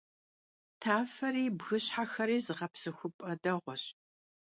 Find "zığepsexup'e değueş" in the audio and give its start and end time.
2.45-3.83